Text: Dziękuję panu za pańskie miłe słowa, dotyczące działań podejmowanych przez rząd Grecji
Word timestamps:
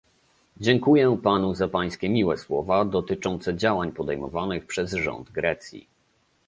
Dziękuję 0.57 1.17
panu 1.23 1.55
za 1.55 1.67
pańskie 1.67 2.09
miłe 2.09 2.37
słowa, 2.37 2.85
dotyczące 2.85 3.55
działań 3.57 3.91
podejmowanych 3.91 4.65
przez 4.65 4.91
rząd 4.93 5.29
Grecji 5.31 5.87